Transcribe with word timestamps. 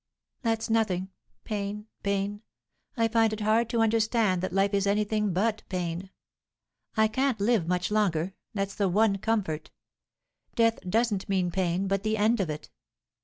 "That's 0.41 0.67
nothing; 0.67 1.11
pain, 1.43 1.85
pain 2.01 2.41
I 2.97 3.07
find 3.07 3.31
it 3.33 3.41
hard 3.41 3.69
to 3.69 3.81
understand 3.83 4.41
that 4.41 4.51
life 4.51 4.73
is 4.73 4.87
anything 4.87 5.31
but 5.31 5.61
pain. 5.69 6.09
I 6.97 7.07
can't 7.07 7.39
live 7.39 7.67
much 7.67 7.91
longer, 7.91 8.33
that's 8.51 8.73
the 8.73 8.89
one 8.89 9.19
comfort. 9.19 9.69
Death 10.55 10.79
doesn't 10.89 11.29
mean 11.29 11.51
pain, 11.51 11.87
but 11.87 12.01
the 12.01 12.17
end 12.17 12.39
of 12.39 12.49
it. 12.49 12.71